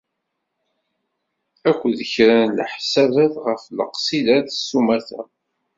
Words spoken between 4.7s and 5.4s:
umata.